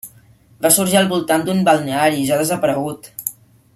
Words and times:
Va 0.65 0.71
sorgir 0.77 0.97
al 1.01 1.09
voltant 1.11 1.45
d'un 1.49 1.61
balneari, 1.67 2.25
ja 2.31 2.41
desaparegut. 2.41 3.11